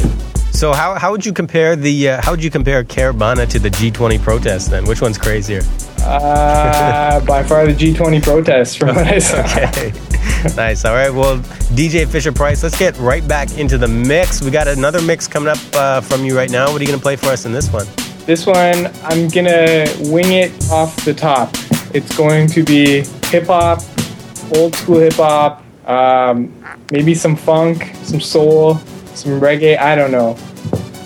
So 0.51 0.73
how, 0.73 0.95
how 0.95 1.11
would 1.11 1.25
you 1.25 1.33
compare 1.33 1.75
the 1.75 2.09
uh, 2.09 2.21
how 2.21 2.31
would 2.31 2.43
you 2.43 2.49
compare 2.49 2.83
Caribana 2.83 3.47
to 3.49 3.59
the 3.59 3.69
G20 3.69 4.19
protest 4.21 4.71
then? 4.71 4.85
Which 4.85 5.01
one's 5.01 5.17
crazier? 5.17 5.61
Uh, 6.01 7.23
by 7.25 7.43
far 7.43 7.67
the 7.67 7.73
G20 7.73 8.23
protest 8.23 8.79
from 8.79 8.95
what 8.95 9.05
I 9.07 9.19
saw. 9.19 9.41
Okay. 9.41 9.93
nice. 10.55 10.85
All 10.85 10.93
right. 10.93 11.11
Well, 11.11 11.37
DJ 11.75 12.07
Fisher 12.07 12.31
Pryce, 12.31 12.63
let's 12.63 12.79
get 12.79 12.97
right 12.97 13.27
back 13.27 13.57
into 13.57 13.77
the 13.77 13.87
mix. 13.87 14.41
We 14.41 14.49
got 14.49 14.67
another 14.67 15.01
mix 15.01 15.27
coming 15.27 15.49
up 15.49 15.59
uh, 15.73 16.01
from 16.01 16.25
you 16.25 16.35
right 16.35 16.49
now. 16.49 16.71
What 16.71 16.81
are 16.81 16.83
you 16.83 16.87
going 16.87 16.99
to 16.99 17.03
play 17.03 17.17
for 17.17 17.27
us 17.27 17.45
in 17.45 17.51
this 17.51 17.71
one? 17.71 17.85
This 18.25 18.45
one, 18.45 18.91
I'm 19.03 19.29
gonna 19.29 19.85
wing 20.11 20.33
it 20.33 20.51
off 20.69 21.05
the 21.05 21.13
top. 21.13 21.51
It's 21.93 22.15
going 22.17 22.47
to 22.47 22.63
be 22.63 23.05
hip 23.27 23.45
hop, 23.45 23.81
old 24.55 24.75
school 24.75 24.99
hip 24.99 25.13
hop, 25.13 25.63
um, 25.87 26.53
maybe 26.91 27.13
some 27.13 27.35
funk, 27.35 27.95
some 28.03 28.21
soul, 28.21 28.75
some 29.15 29.39
reggae. 29.39 29.77
I 29.77 29.95
don't 29.95 30.11
know. 30.11 30.37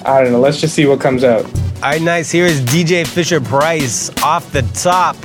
I 0.06 0.23
don't 0.23 0.32
know. 0.32 0.39
Let's 0.39 0.60
just 0.60 0.73
see 0.75 0.86
what 0.86 0.99
comes 0.99 1.23
out. 1.23 1.45
All 1.45 1.89
right, 1.89 2.01
nice. 2.01 2.32
Here 2.32 2.45
is 2.45 2.62
DJ 2.62 3.08
Fisher 3.08 3.41
Pryce 3.41 4.10
off 4.21 4.51
the 4.51 4.62
top 4.73 5.15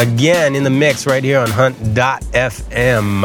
again 0.00 0.56
in 0.56 0.64
the 0.64 0.70
mix 0.70 1.06
right 1.06 1.22
here 1.22 1.38
on 1.38 1.50
Hunt.fm. 1.50 3.24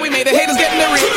we 0.00 0.10
made 0.10 0.26
the 0.26 0.30
haters 0.30 0.56
getting 0.56 0.78
the 0.78 1.15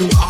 new 0.00 0.29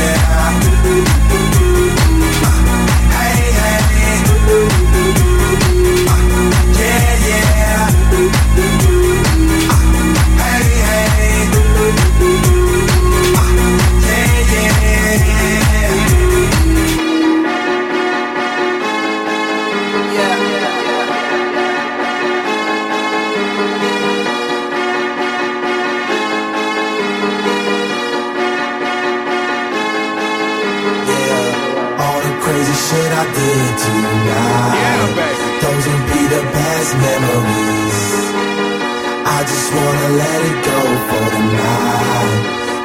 let 40.17 40.39
it 40.43 40.57
go 40.65 40.79
for 41.07 41.25
the 41.35 41.43
night. 41.55 42.41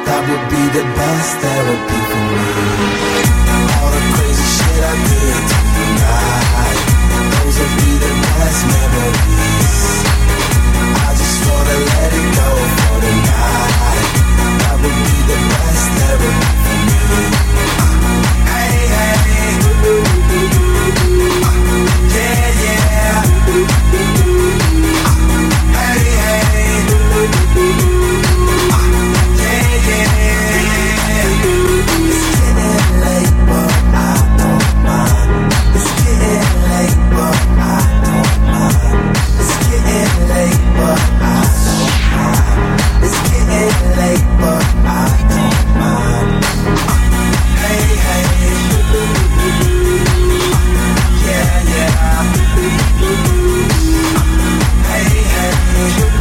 That 0.07 0.21
would 0.29 0.45
be 0.47 0.63
the 0.77 0.85
best 0.95 1.31
therapy 1.43 1.99
for 2.11 2.23
me. 2.31 2.51
All 3.75 3.91
the 3.91 4.03
crazy 4.15 4.47
shit 4.55 4.81
I 4.91 4.95
did 5.11 5.43
tonight, 5.75 6.79
those 7.33 7.57
would 7.59 7.75
be 7.83 7.91
the 8.05 8.13
best 8.23 8.61
memories. 8.71 9.66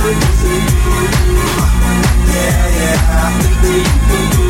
Yeah, 0.08 0.14
yeah. 3.62 4.45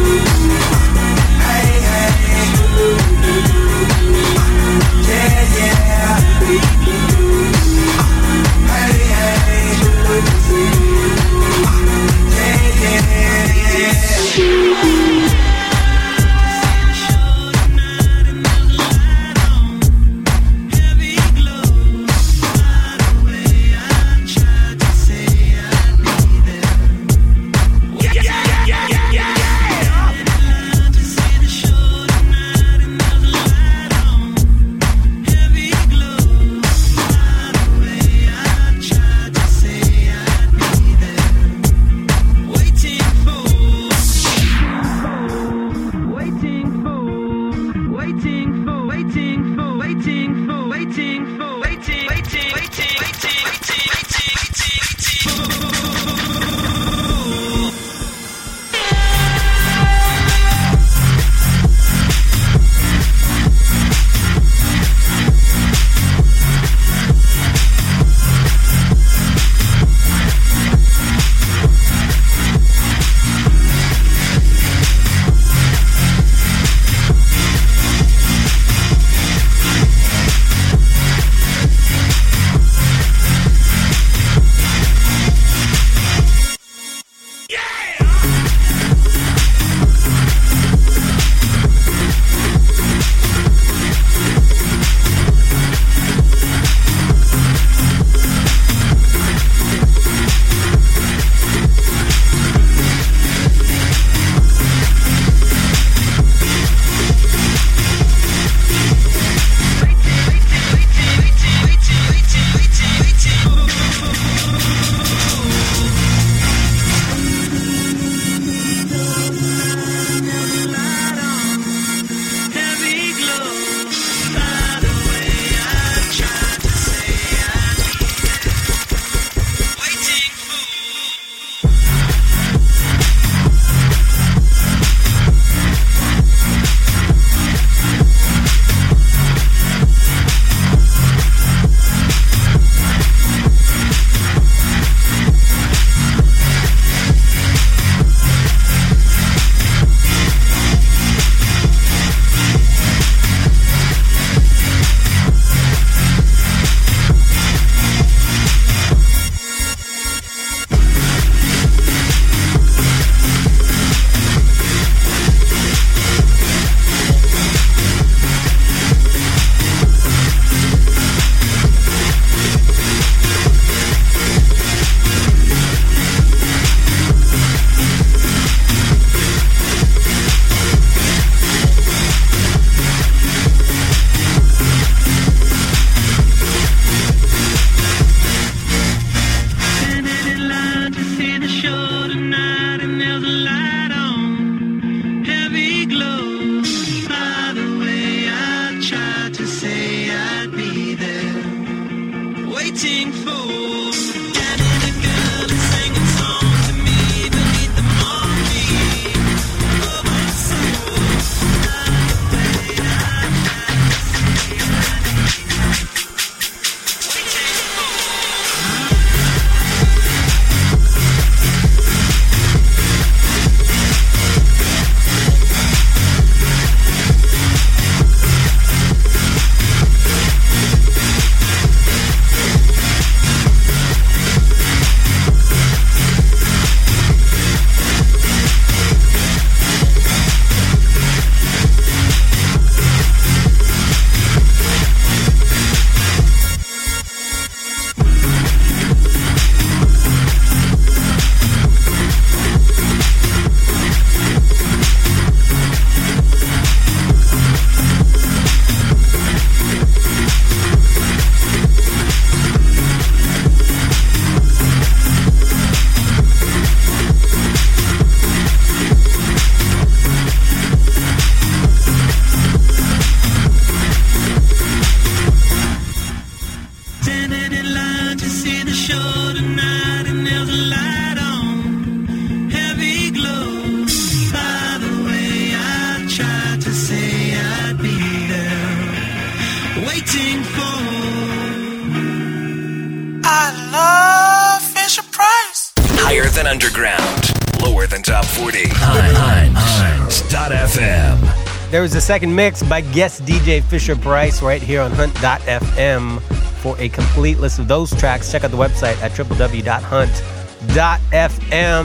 Second 302.07 302.33
mix 302.37 302.63
by 302.63 302.83
guest 302.83 303.25
DJ 303.25 303.61
Fisher 303.65 303.97
Pryce 303.97 304.41
right 304.41 304.63
here 304.63 304.81
on 304.81 304.93
Hunt.fm. 304.93 306.21
For 306.63 306.79
a 306.79 306.89
complete 306.89 307.41
list 307.41 307.59
of 307.59 307.67
those 307.67 307.93
tracks, 307.99 308.31
check 308.31 308.45
out 308.45 308.53
the 308.53 308.57
website 308.57 308.97
at 309.03 309.11
www.hunt.fm. 309.11 309.61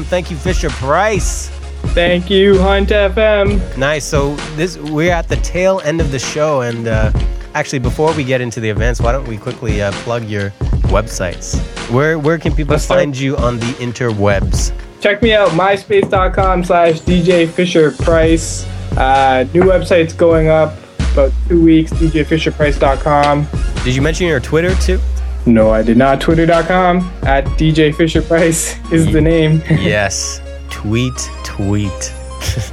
Thank 0.06 0.30
you, 0.30 0.38
Fisher 0.38 0.70
Pryce. 0.70 1.50
Thank 1.96 2.30
you, 2.30 2.60
Hunt 2.60 2.90
FM. 2.90 3.76
Nice. 3.80 4.06
So 4.06 4.36
this 4.58 4.78
we're 4.78 5.12
at 5.12 5.28
the 5.28 5.38
tail 5.38 5.82
end 5.84 6.00
of 6.00 6.12
the 6.12 6.20
show, 6.20 6.62
and 6.62 6.88
uh, 6.88 7.12
actually, 7.56 7.80
before 7.80 8.14
we 8.14 8.24
get 8.24 8.42
into 8.42 8.60
the 8.60 8.70
events, 8.70 9.02
why 9.02 9.12
don't 9.14 9.28
we 9.28 9.38
quickly 9.38 9.82
uh, 9.82 9.92
plug 10.04 10.26
your 10.26 10.52
websites? 10.94 11.60
Where 11.90 12.20
where 12.20 12.38
can 12.38 12.56
people 12.56 12.74
Let's 12.74 12.84
start. 12.84 13.00
find 13.00 13.18
you 13.18 13.38
on 13.38 13.58
the 13.58 13.74
interwebs? 13.80 14.72
Check 15.02 15.24
me 15.24 15.34
out, 15.34 15.50
myspace.com 15.50 16.64
slash 16.64 17.00
DJ 17.00 17.50
Fisher 17.50 17.90
Pryce. 17.90 18.68
Uh, 19.02 19.46
new 19.52 19.64
website's 19.64 20.14
going 20.14 20.48
up 20.48 20.76
about 21.14 21.32
two 21.48 21.64
weeks, 21.64 21.92
djfisherpryce.com. 21.94 23.48
Did 23.84 23.96
you 23.96 24.02
mention 24.04 24.28
your 24.28 24.40
Twitter 24.40 24.76
too? 24.76 25.00
No, 25.48 25.72
I 25.72 25.82
did 25.82 25.98
not. 25.98 26.22
Twitter.com 26.22 27.00
at 27.24 27.44
DJ 27.58 27.96
Fisher 27.96 28.22
Pryce 28.22 28.78
is 28.92 29.12
the 29.12 29.20
name. 29.20 29.64
yes. 29.72 30.40
Tweet, 30.70 31.18
tweet. 31.44 32.14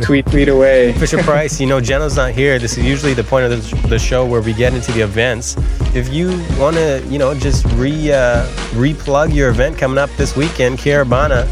tweet, 0.03 0.27
tweet 0.27 0.49
away. 0.51 0.93
Fisher 0.93 1.17
Pryce, 1.23 1.59
you 1.63 1.67
know, 1.67 1.81
Jenna's 1.81 2.17
not 2.17 2.33
here. 2.33 2.59
This 2.59 2.77
is 2.77 2.85
usually 2.85 3.15
the 3.15 3.25
point 3.25 3.51
of 3.51 3.71
the, 3.71 3.89
the 3.89 3.99
show 3.99 4.27
where 4.27 4.43
we 4.43 4.53
get 4.53 4.75
into 4.75 4.93
the 4.93 5.01
events. 5.01 5.57
If 5.95 6.13
you 6.13 6.29
want 6.59 6.77
to, 6.77 7.03
you 7.09 7.19
know, 7.19 7.35
just 7.35 7.65
re 7.73 8.13
uh, 8.13 8.47
replug 8.73 9.35
your 9.35 9.49
event 9.49 9.79
coming 9.79 9.97
up 9.97 10.11
this 10.19 10.37
weekend, 10.37 10.79
Caribana. 10.79 11.47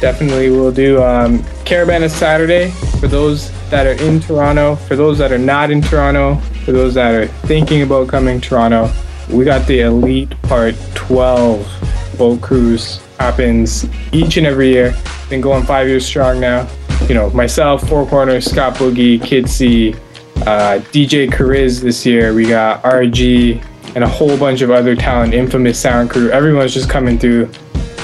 Definitely 0.00 0.50
will 0.50 0.72
do. 0.72 1.02
Um, 1.02 1.40
Caribana 1.64 2.08
Saturday 2.08 2.70
for 3.00 3.08
those 3.08 3.50
that 3.70 3.86
are 3.86 4.04
in 4.04 4.20
Toronto. 4.20 4.76
For 4.76 4.96
those 4.96 5.18
that 5.18 5.32
are 5.32 5.38
not 5.38 5.70
in 5.70 5.80
Toronto, 5.80 6.36
for 6.64 6.72
those 6.72 6.94
that 6.94 7.14
are 7.14 7.26
thinking 7.46 7.82
about 7.82 8.08
coming 8.08 8.40
to 8.40 8.48
Toronto, 8.48 8.90
we 9.30 9.44
got 9.44 9.66
the 9.66 9.80
Elite 9.80 10.30
Part 10.42 10.74
12 10.94 12.14
boat 12.18 12.40
cruise. 12.40 13.00
Happens 13.18 13.86
each 14.12 14.36
and 14.36 14.46
every 14.46 14.70
year. 14.70 14.94
Been 15.28 15.40
going 15.40 15.64
five 15.64 15.86
years 15.86 16.04
strong 16.04 16.40
now. 16.40 16.68
You 17.08 17.14
know, 17.14 17.30
myself, 17.30 17.88
Four 17.88 18.06
Corners, 18.06 18.44
Scott 18.50 18.74
Boogie, 18.74 19.22
Kid 19.22 19.48
C, 19.48 19.94
uh, 20.42 20.80
DJ 20.92 21.30
Chariz 21.30 21.80
this 21.80 22.04
year. 22.04 22.34
We 22.34 22.46
got 22.46 22.82
RG 22.82 23.64
and 23.94 24.04
a 24.04 24.08
whole 24.08 24.36
bunch 24.36 24.62
of 24.62 24.70
other 24.70 24.96
talent, 24.96 25.34
Infamous 25.34 25.78
Sound 25.78 26.10
Crew. 26.10 26.30
Everyone's 26.30 26.74
just 26.74 26.88
coming 26.88 27.18
through 27.18 27.46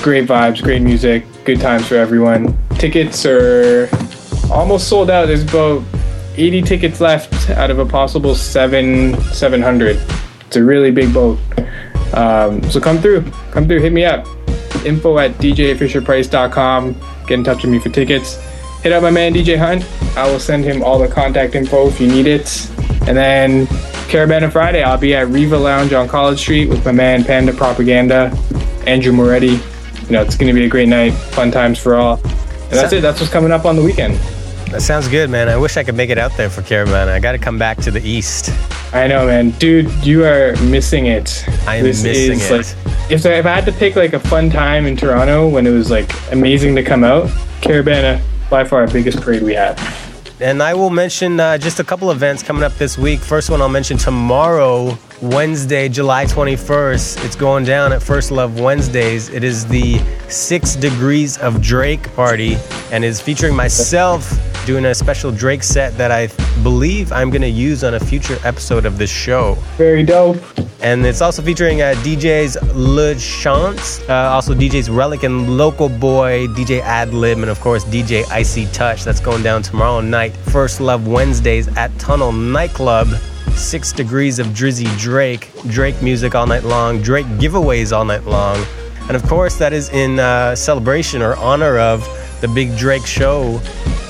great 0.02 0.28
vibes, 0.28 0.62
great 0.62 0.82
music, 0.82 1.24
good 1.44 1.60
times 1.60 1.86
for 1.86 1.96
everyone. 1.96 2.56
Tickets 2.78 3.24
are 3.26 3.88
almost 4.56 4.88
sold 4.88 5.10
out. 5.10 5.26
There's 5.26 5.42
about 5.42 5.82
80 6.36 6.62
tickets 6.62 7.00
left 7.00 7.50
out 7.50 7.70
of 7.70 7.78
a 7.78 7.86
possible 7.86 8.34
seven 8.34 9.20
700. 9.32 10.00
It's 10.46 10.56
a 10.56 10.64
really 10.64 10.90
big 10.90 11.12
boat. 11.12 11.38
Um, 12.14 12.62
so 12.70 12.80
come 12.80 12.98
through, 12.98 13.30
come 13.50 13.68
through, 13.68 13.80
hit 13.80 13.92
me 13.92 14.04
up. 14.04 14.26
Info 14.84 15.18
at 15.18 15.32
djfisherpryce.com. 15.32 17.00
Get 17.26 17.34
in 17.34 17.44
touch 17.44 17.62
with 17.62 17.72
me 17.72 17.78
for 17.78 17.90
tickets. 17.90 18.36
Hit 18.82 18.92
up 18.92 19.02
my 19.02 19.10
man 19.10 19.34
DJ 19.34 19.58
Hunt. 19.58 19.84
I 20.16 20.30
will 20.30 20.40
send 20.40 20.64
him 20.64 20.82
all 20.82 20.98
the 20.98 21.08
contact 21.08 21.54
info 21.54 21.88
if 21.88 22.00
you 22.00 22.06
need 22.06 22.26
it. 22.26 22.70
And 23.08 23.16
then 23.16 23.66
Caribana 24.06 24.50
Friday, 24.50 24.82
I'll 24.82 24.98
be 24.98 25.14
at 25.14 25.28
Riva 25.28 25.58
Lounge 25.58 25.92
on 25.92 26.08
College 26.08 26.38
Street 26.38 26.68
with 26.68 26.84
my 26.84 26.92
man 26.92 27.24
Panda 27.24 27.52
Propaganda, 27.52 28.36
Andrew 28.86 29.12
Moretti. 29.12 29.58
You 30.06 30.12
know, 30.12 30.22
it's 30.22 30.36
going 30.36 30.48
to 30.48 30.58
be 30.58 30.64
a 30.64 30.68
great 30.68 30.88
night, 30.88 31.10
fun 31.10 31.50
times 31.50 31.78
for 31.78 31.96
all. 31.96 32.20
And 32.22 32.72
that's 32.72 32.92
it. 32.92 33.00
That's 33.00 33.20
what's 33.20 33.32
coming 33.32 33.50
up 33.50 33.64
on 33.64 33.76
the 33.76 33.82
weekend. 33.82 34.20
That 34.70 34.82
sounds 34.82 35.08
good, 35.08 35.30
man. 35.30 35.48
I 35.48 35.56
wish 35.56 35.76
I 35.76 35.84
could 35.84 35.94
make 35.94 36.10
it 36.10 36.18
out 36.18 36.36
there 36.36 36.50
for 36.50 36.60
Caribana. 36.60 37.08
I 37.08 37.20
got 37.20 37.32
to 37.32 37.38
come 37.38 37.58
back 37.58 37.78
to 37.78 37.90
the 37.90 38.00
east. 38.06 38.50
I 38.92 39.06
know, 39.06 39.26
man. 39.26 39.50
Dude, 39.50 39.90
you 40.04 40.24
are 40.24 40.54
missing 40.62 41.06
it. 41.06 41.44
I 41.66 41.76
am 41.76 41.84
missing 41.84 42.40
it. 42.40 42.50
Like, 42.50 42.66
if, 43.10 43.24
I- 43.24 43.34
if 43.34 43.46
I 43.46 43.54
had 43.54 43.64
to 43.66 43.72
pick 43.72 43.96
like 43.96 44.12
a 44.12 44.20
fun 44.20 44.50
time 44.50 44.86
in 44.86 44.96
Toronto 44.96 45.48
when 45.48 45.66
it 45.66 45.70
was 45.70 45.90
like 45.90 46.10
amazing 46.32 46.74
to 46.76 46.82
come 46.82 47.04
out, 47.04 47.28
Caribana, 47.62 48.20
by 48.50 48.64
far 48.64 48.80
our 48.80 48.86
biggest 48.88 49.20
parade 49.20 49.42
we 49.42 49.54
had. 49.54 49.80
And 50.40 50.62
I 50.62 50.74
will 50.74 50.90
mention 50.90 51.40
uh, 51.40 51.56
just 51.56 51.80
a 51.80 51.84
couple 51.84 52.10
events 52.10 52.42
coming 52.42 52.62
up 52.62 52.74
this 52.74 52.98
week. 52.98 53.20
First 53.20 53.48
one 53.48 53.62
I'll 53.62 53.70
mention 53.70 53.96
tomorrow, 53.96 54.98
Wednesday, 55.22 55.88
July 55.88 56.26
21st. 56.26 57.24
It's 57.24 57.36
going 57.36 57.64
down 57.64 57.92
at 57.94 58.02
First 58.02 58.30
Love 58.30 58.60
Wednesdays. 58.60 59.30
It 59.30 59.42
is 59.44 59.66
the 59.66 59.98
Six 60.28 60.76
Degrees 60.76 61.38
of 61.38 61.62
Drake 61.62 62.14
party 62.14 62.58
and 62.92 63.02
is 63.02 63.18
featuring 63.20 63.54
myself 63.56 64.30
doing 64.66 64.84
a 64.86 64.94
special 64.94 65.30
Drake 65.30 65.62
set 65.62 65.96
that 65.96 66.10
I 66.10 66.26
believe 66.64 67.12
I'm 67.12 67.30
going 67.30 67.42
to 67.42 67.48
use 67.48 67.84
on 67.84 67.94
a 67.94 68.00
future 68.00 68.36
episode 68.44 68.84
of 68.84 68.98
this 68.98 69.10
show. 69.10 69.54
Very 69.78 70.02
dope. 70.02 70.38
And 70.80 71.06
it's 71.06 71.20
also 71.20 71.40
featuring 71.40 71.82
uh, 71.82 71.94
DJs 71.98 72.74
Le 72.74 73.14
Chance, 73.14 74.00
uh, 74.08 74.30
also 74.32 74.54
DJs 74.54 74.94
Relic 74.94 75.22
and 75.22 75.56
Local 75.56 75.88
Boy, 75.88 76.48
DJ 76.48 76.82
Adlib, 76.82 77.34
and 77.34 77.48
of 77.48 77.60
course 77.60 77.84
DJ 77.84 78.28
Icy 78.30 78.66
Touch. 78.72 79.04
That's 79.04 79.20
going 79.20 79.44
down 79.44 79.62
tomorrow 79.62 80.00
night. 80.00 80.36
First 80.36 80.80
Love 80.80 81.06
Wednesdays 81.06 81.68
at 81.76 81.96
Tunnel 81.98 82.32
Nightclub. 82.32 83.06
Six 83.54 83.92
degrees 83.92 84.38
of 84.38 84.48
Drizzy 84.48 84.86
Drake, 84.98 85.50
Drake 85.68 86.02
music 86.02 86.34
all 86.34 86.46
night 86.46 86.64
long, 86.64 87.00
Drake 87.00 87.26
giveaways 87.38 87.96
all 87.96 88.04
night 88.04 88.24
long. 88.24 88.58
And 89.08 89.16
of 89.16 89.22
course, 89.22 89.56
that 89.58 89.72
is 89.72 89.88
in 89.90 90.18
uh, 90.18 90.56
celebration 90.56 91.22
or 91.22 91.36
honor 91.36 91.78
of 91.78 92.04
the 92.40 92.48
big 92.48 92.76
Drake 92.76 93.06
show 93.06 93.60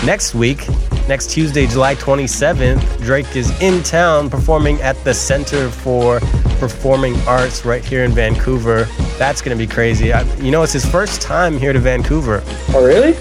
next 0.05 0.35
week. 0.35 0.67
Next 1.09 1.31
Tuesday, 1.31 1.67
July 1.67 1.95
27th, 1.95 3.01
Drake 3.03 3.37
is 3.37 3.51
in 3.61 3.83
town 3.83 4.29
performing 4.29 4.81
at 4.81 5.03
the 5.05 5.15
Center 5.15 5.71
for 5.71 6.21
Performing 6.59 7.15
Arts 7.29 7.65
right 7.65 7.85
here 7.85 8.03
in 8.05 8.13
Vancouver. 8.13 8.85
That's 9.19 9.41
going 9.41 9.57
to 9.57 9.67
be 9.67 9.73
crazy. 9.73 10.13
I, 10.13 10.23
you 10.37 10.51
know, 10.51 10.63
it's 10.63 10.73
his 10.73 10.85
first 10.85 11.23
time 11.23 11.59
here 11.59 11.73
to 11.73 11.79
Vancouver. 11.79 12.43
Oh, 12.75 12.85
really? 12.85 13.13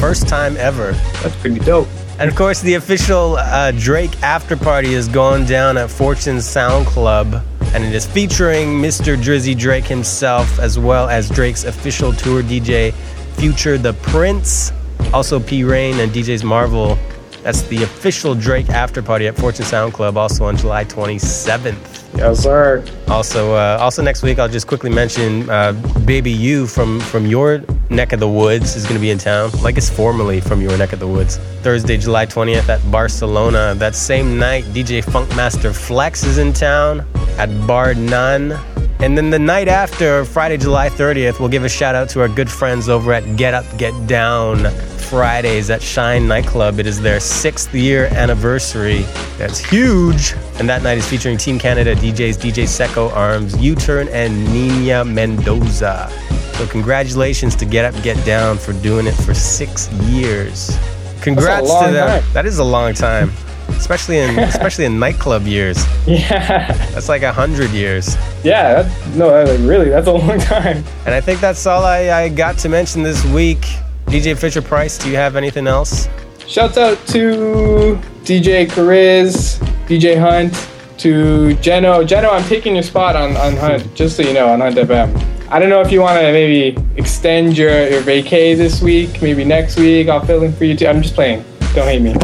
First 0.00 0.26
time 0.26 0.56
ever. 0.56 0.92
That's 1.22 1.36
pretty 1.36 1.60
dope. 1.60 1.88
And 2.18 2.30
of 2.30 2.36
course, 2.36 2.60
the 2.60 2.74
official 2.74 3.36
uh, 3.36 3.72
Drake 3.72 4.22
after 4.22 4.56
party 4.56 4.94
is 4.94 5.08
going 5.08 5.44
down 5.46 5.76
at 5.76 5.90
Fortune 5.90 6.40
Sound 6.40 6.86
Club. 6.86 7.44
And 7.74 7.84
it 7.84 7.92
is 7.92 8.06
featuring 8.06 8.68
Mr. 8.68 9.16
Drizzy 9.16 9.58
Drake 9.58 9.84
himself, 9.84 10.60
as 10.60 10.78
well 10.78 11.08
as 11.08 11.28
Drake's 11.28 11.64
official 11.64 12.12
tour 12.12 12.42
DJ, 12.42 12.92
Future 13.34 13.76
the 13.76 13.94
Prince, 13.94 14.70
also 15.14 15.38
P 15.38 15.62
Rain 15.62 16.00
and 16.00 16.10
DJs 16.10 16.42
Marvel. 16.42 16.98
That's 17.44 17.62
the 17.62 17.82
official 17.82 18.34
Drake 18.34 18.68
after 18.70 19.02
party 19.02 19.28
at 19.28 19.36
Fortune 19.36 19.64
Sound 19.64 19.92
Club, 19.92 20.16
also 20.16 20.46
on 20.46 20.56
July 20.56 20.84
27th. 20.84 22.16
Yes, 22.16 22.40
sir. 22.40 22.84
Also, 23.08 23.54
uh, 23.54 23.78
also 23.80 24.02
next 24.02 24.22
week, 24.22 24.38
I'll 24.38 24.48
just 24.48 24.66
quickly 24.66 24.90
mention 24.90 25.48
uh, 25.50 25.72
Baby 26.04 26.32
You 26.32 26.66
from 26.66 27.00
from 27.00 27.26
your 27.26 27.62
neck 27.90 28.12
of 28.12 28.20
the 28.20 28.28
woods 28.28 28.74
is 28.76 28.84
going 28.84 28.94
to 28.94 29.00
be 29.00 29.10
in 29.10 29.18
town. 29.18 29.50
Like 29.62 29.76
it's 29.76 29.90
formerly 29.90 30.40
from 30.40 30.60
your 30.60 30.76
neck 30.76 30.92
of 30.92 30.98
the 30.98 31.08
woods. 31.08 31.36
Thursday, 31.62 31.96
July 31.96 32.26
20th 32.26 32.68
at 32.68 32.80
Barcelona. 32.90 33.74
That 33.76 33.94
same 33.94 34.38
night, 34.38 34.64
DJ 34.74 35.04
Funkmaster 35.04 35.72
Flex 35.74 36.24
is 36.24 36.38
in 36.38 36.52
town 36.52 37.06
at 37.38 37.48
Bar 37.66 37.94
None. 37.94 38.58
And 39.00 39.18
then 39.18 39.30
the 39.30 39.38
night 39.38 39.68
after, 39.68 40.24
Friday, 40.24 40.56
July 40.56 40.88
30th, 40.88 41.38
we'll 41.38 41.48
give 41.48 41.64
a 41.64 41.68
shout 41.68 41.94
out 41.94 42.08
to 42.10 42.20
our 42.20 42.28
good 42.28 42.50
friends 42.50 42.88
over 42.88 43.12
at 43.12 43.36
Get 43.36 43.52
Up, 43.52 43.66
Get 43.76 43.92
Down 44.06 44.70
Fridays 45.14 45.68
at 45.68 45.82
Shine 45.82 46.26
Nightclub. 46.26 46.78
It 46.78 46.86
is 46.86 47.00
their 47.00 47.20
sixth 47.20 47.74
year 47.74 48.06
anniversary. 48.06 49.02
That's 49.36 49.58
huge. 49.58 50.34
And 50.58 50.68
that 50.68 50.82
night 50.82 50.96
is 50.98 51.06
featuring 51.06 51.36
Team 51.36 51.58
Canada 51.58 51.94
DJs 51.94 52.38
DJ 52.38 52.66
Seco 52.66 53.10
Arms, 53.10 53.56
U 53.58 53.74
Turn, 53.74 54.08
and 54.08 54.44
Nina 54.52 55.04
Mendoza. 55.04 56.08
So, 56.54 56.66
congratulations 56.66 57.54
to 57.56 57.64
Get 57.64 57.84
Up, 57.84 58.00
Get 58.02 58.24
Down 58.24 58.56
for 58.58 58.72
doing 58.74 59.06
it 59.06 59.14
for 59.14 59.34
six 59.34 59.92
years. 59.92 60.78
Congrats 61.20 61.66
to 61.66 61.90
them. 61.90 62.22
time. 62.22 62.32
That 62.32 62.46
is 62.46 62.58
a 62.58 62.64
long 62.64 62.94
time. 62.94 63.32
Especially 63.76 64.18
in 64.18 64.38
especially 64.54 64.84
in 64.84 64.98
nightclub 64.98 65.42
years. 65.46 65.84
Yeah. 66.06 66.72
That's 66.92 67.08
like 67.08 67.22
a 67.22 67.32
hundred 67.32 67.70
years. 67.70 68.16
Yeah, 68.42 68.82
that, 68.82 69.16
no, 69.16 69.30
that, 69.30 69.48
like, 69.48 69.68
really, 69.68 69.88
that's 69.90 70.06
a 70.06 70.12
long 70.12 70.38
time. 70.38 70.84
And 71.06 71.14
I 71.14 71.20
think 71.20 71.40
that's 71.40 71.66
all 71.66 71.84
I, 71.84 72.10
I 72.10 72.28
got 72.28 72.58
to 72.58 72.68
mention 72.68 73.02
this 73.02 73.24
week. 73.26 73.60
DJ 74.06 74.36
Fisher 74.36 74.62
Pryce, 74.62 74.98
do 74.98 75.10
you 75.10 75.16
have 75.16 75.34
anything 75.34 75.66
else? 75.66 76.08
Shouts 76.46 76.76
out 76.76 76.98
to 77.08 77.98
DJ 78.22 78.66
Chariz, 78.66 79.58
DJ 79.86 80.18
Hunt, 80.18 80.52
to 80.98 81.56
Jeno. 81.56 82.06
Jeno, 82.06 82.30
I'm 82.30 82.44
taking 82.44 82.74
your 82.74 82.82
spot 82.82 83.16
on, 83.16 83.36
on 83.36 83.56
Hunt, 83.56 83.94
just 83.94 84.16
so 84.16 84.22
you 84.22 84.32
know, 84.32 84.48
on 84.48 84.60
Hunt 84.60 84.76
FM. 84.76 85.34
I 85.50 85.58
don't 85.58 85.68
know 85.68 85.80
if 85.80 85.92
you 85.92 86.00
want 86.00 86.18
to 86.20 86.32
maybe 86.32 86.78
extend 86.96 87.56
your, 87.56 87.88
your 87.88 88.02
vacay 88.02 88.56
this 88.56 88.82
week, 88.82 89.20
maybe 89.22 89.44
next 89.44 89.78
week. 89.78 90.08
I'll 90.08 90.24
fill 90.24 90.42
in 90.42 90.52
for 90.52 90.64
you 90.64 90.76
too. 90.76 90.86
I'm 90.86 91.02
just 91.02 91.14
playing. 91.14 91.44
Don't 91.74 91.86
hate 91.86 92.02
me. 92.02 92.14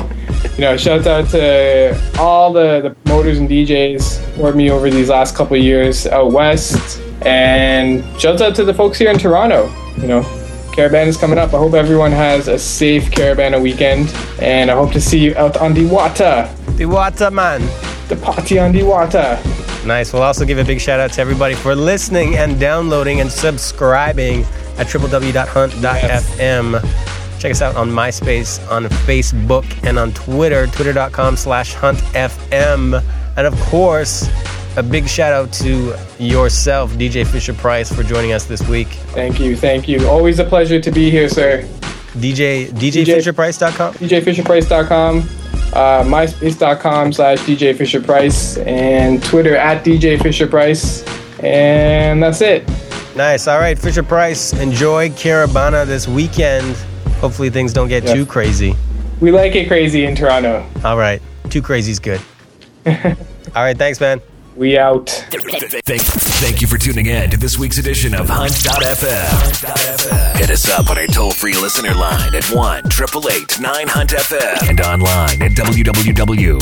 You 0.55 0.61
know, 0.63 0.77
shout 0.77 1.07
out 1.07 1.29
to 1.31 1.99
all 2.19 2.53
the, 2.53 2.81
the 2.83 2.91
promoters 3.05 3.39
and 3.39 3.49
DJs 3.49 4.37
for 4.37 4.53
me 4.53 4.71
over 4.71 4.91
these 4.91 5.09
last 5.09 5.35
couple 5.35 5.57
years 5.57 6.07
out 6.07 6.33
west. 6.33 7.01
And 7.23 8.05
shout 8.21 8.41
out 8.41 8.55
to 8.57 8.65
the 8.65 8.75
folks 8.75 8.99
here 8.99 9.11
in 9.11 9.19
Toronto. 9.19 9.69
You 9.99 10.07
know, 10.07 10.23
Caribana 10.73 11.07
is 11.09 11.17
coming 11.17 11.39
up. 11.39 11.53
I 11.53 11.59
hope 11.59 11.75
everyone 11.75 12.13
has 12.13 12.49
a 12.49 12.59
safe 12.59 13.11
Caribana 13.11 13.61
weekend. 13.61 14.09
And 14.41 14.71
I 14.71 14.75
hope 14.75 14.93
to 14.93 15.01
see 15.01 15.19
you 15.19 15.35
out 15.37 15.57
on 15.59 15.75
the 15.75 15.87
water. 15.87 16.49
The 16.77 16.87
water, 16.87 17.31
man. 17.31 17.61
The 18.09 18.17
party 18.17 18.59
on 18.59 18.73
the 18.73 18.83
water. 18.83 19.39
Nice. 19.85 20.13
We'll 20.13 20.23
also 20.23 20.45
give 20.45 20.59
a 20.59 20.65
big 20.65 20.81
shout 20.81 21.01
out 21.01 21.13
to 21.13 21.21
everybody 21.21 21.55
for 21.55 21.75
listening 21.75 22.37
and 22.37 22.59
downloading 22.61 23.21
and 23.21 23.31
subscribing 23.31 24.45
at 24.79 24.87
www.hunt.fm. 24.87 26.81
Check 27.41 27.53
us 27.53 27.63
out 27.63 27.75
on 27.75 27.89
MySpace, 27.89 28.71
on 28.71 28.85
Facebook, 28.85 29.65
and 29.83 29.99
on 29.99 30.13
Twitter, 30.13 30.67
twitter.com 30.67 31.39
slash 31.39 31.75
huntfm. 31.75 33.03
And 33.39 33.47
of 33.47 33.59
course, 33.63 34.29
a 34.77 34.83
big 34.83 35.09
shout 35.09 35.33
out 35.33 35.51
to 35.55 35.97
yourself, 36.19 36.93
DJ 36.93 37.27
Fisher 37.27 37.55
Pryce, 37.55 37.91
for 37.91 38.03
joining 38.03 38.33
us 38.33 38.45
this 38.45 38.61
week. 38.69 38.89
Thank 38.89 39.41
you, 39.41 39.57
thank 39.57 39.89
you. 39.89 40.07
Always 40.07 40.39
a 40.39 40.45
pleasure 40.45 40.83
to 40.83 40.91
be 40.91 41.11
here, 41.11 41.31
sir. 41.31 41.63
DJ 42.13 42.69
DJ, 42.69 43.05
DJ 43.05 43.05
DJFisherPryce.com? 43.07 43.95
DJFisherPryce.com, 43.95 45.19
uh, 45.21 46.05
MySpace.com 46.05 47.13
slash 47.15 47.39
DJ 47.39 47.75
Fisher 47.75 48.03
Pryce, 48.03 48.59
and 48.59 49.23
Twitter 49.25 49.57
at 49.57 49.83
DJ 49.83 50.23
Fisher 50.23 50.47
Pryce. 50.47 51.07
And 51.43 52.23
that's 52.23 52.43
it. 52.43 52.69
Nice. 53.17 53.49
All 53.49 53.59
right, 53.59 53.79
Fisher 53.79 54.03
Pryce, 54.03 54.53
enjoy 54.53 55.09
Caribana 55.09 55.87
this 55.87 56.07
weekend. 56.07 56.77
Hopefully 57.21 57.51
things 57.51 57.73
don't 57.73 57.89
get 57.89 58.05
Yeah. 58.05 58.15
too 58.15 58.27
crazy. 58.27 58.75
We 59.21 59.31
like 59.31 59.55
it 59.55 59.69
crazy 59.69 60.05
in 60.07 60.17
Toronto. 60.17 60.65
All 60.85 60.97
right. 60.97 61.21
Too 61.51 61.61
crazy's 61.63 61.99
good. 61.99 62.21
All 62.87 62.95
right, 63.55 63.77
thanks, 63.77 64.01
man. 64.01 64.21
We 64.57 64.79
out. 64.79 65.09
Thank, 65.09 66.03
thank 66.03 66.61
you 66.61 66.67
for 66.67 66.77
tuning 66.77 67.07
in 67.07 67.31
to 67.31 67.37
this 67.37 67.57
week's 67.59 67.79
edition 67.79 68.15
of 68.15 68.29
Hunt.fm. 68.29 70.37
Hit 70.37 70.51
us 70.51 70.69
up 70.69 70.91
on 70.91 70.99
our 70.99 71.07
toll 71.07 71.31
free 71.31 71.55
listener 71.55 71.95
line 71.95 72.35
at 72.35 72.45
1 72.45 72.79
888 72.87 73.61
9 73.61 73.89
Hunt 73.89 74.11
FM 74.11 74.69
and 74.69 74.81
online 74.81 75.41
at 75.43 75.53
www.hunt.fm. 75.53 76.61